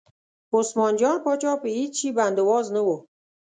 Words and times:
عثمان 0.55 0.93
جان 0.99 1.15
پاچا 1.25 1.51
په 1.61 1.67
هېڅ 1.77 1.93
شي 1.99 2.09
بند 2.17 2.37
او 2.41 2.45
واز 2.47 2.67
نه 2.75 2.81
و. 2.85 2.87